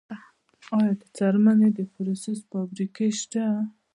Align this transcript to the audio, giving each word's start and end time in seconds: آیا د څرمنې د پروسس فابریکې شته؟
آیا 0.77 0.93
د 1.01 1.03
څرمنې 1.17 1.69
د 1.77 1.79
پروسس 1.93 2.39
فابریکې 2.49 3.07
شته؟ 3.19 3.45